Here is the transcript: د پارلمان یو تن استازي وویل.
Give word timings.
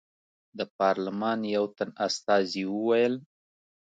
د 0.57 0.59
پارلمان 0.79 1.39
یو 1.55 1.65
تن 1.77 1.89
استازي 2.07 2.63
وویل. 2.75 3.15